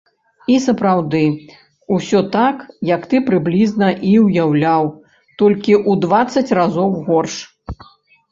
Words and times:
І 0.51 0.53
сапраўды, 0.67 1.19
усё 1.97 2.21
так, 2.35 2.63
як 2.95 3.01
ты 3.11 3.15
прыблізна 3.27 3.89
і 4.11 4.15
ўяўляў, 4.27 4.89
толькі 5.41 5.73
ў 5.89 5.91
дваццаць 6.07 6.55
разоў 6.59 6.89
горш. 7.11 7.35